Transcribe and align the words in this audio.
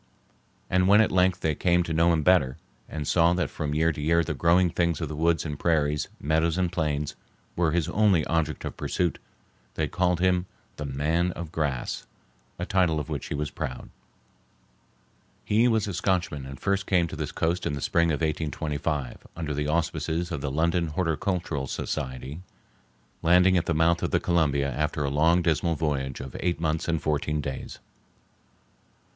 And 0.67 0.87
when 0.87 0.99
at 0.99 1.11
length 1.11 1.41
they 1.41 1.53
came 1.53 1.83
to 1.83 1.93
know 1.93 2.11
him 2.11 2.23
better, 2.23 2.57
and 2.89 3.07
saw 3.07 3.33
that 3.33 3.51
from 3.51 3.75
year 3.75 3.91
to 3.91 4.01
year 4.01 4.23
the 4.23 4.33
growing 4.33 4.71
things 4.71 4.99
of 4.99 5.09
the 5.09 5.15
woods 5.15 5.45
and 5.45 5.59
prairies, 5.59 6.07
meadows 6.19 6.57
and 6.57 6.71
plains, 6.71 7.15
were 7.55 7.69
his 7.71 7.87
only 7.87 8.25
object 8.25 8.65
of 8.65 8.75
pursuit, 8.75 9.19
they 9.75 9.87
called 9.87 10.19
him 10.19 10.47
the 10.77 10.85
"Man 10.85 11.31
of 11.33 11.51
Grass," 11.51 12.07
a 12.57 12.65
title 12.65 12.99
of 12.99 13.09
which 13.09 13.27
he 13.27 13.35
was 13.35 13.51
proud. 13.51 13.91
He 15.45 15.67
was 15.67 15.87
a 15.87 15.93
Scotchman 15.93 16.47
and 16.47 16.59
first 16.59 16.87
came 16.87 17.05
to 17.07 17.15
this 17.15 17.31
coast 17.31 17.67
in 17.67 17.73
the 17.73 17.79
spring 17.79 18.09
of 18.09 18.21
1825 18.21 19.27
under 19.35 19.53
the 19.53 19.67
auspices 19.67 20.31
of 20.31 20.41
the 20.41 20.49
London 20.49 20.87
Horticultural 20.87 21.67
Society, 21.67 22.41
landing 23.21 23.55
at 23.55 23.67
the 23.67 23.75
mouth 23.75 24.01
of 24.01 24.09
the 24.09 24.19
Columbia 24.19 24.71
after 24.71 25.03
a 25.03 25.11
long 25.11 25.43
dismal 25.43 25.75
voyage 25.75 26.19
of 26.21 26.35
eight 26.39 26.59
months 26.59 26.87
and 26.87 26.99
fourteen 26.99 27.39
days. 27.39 27.77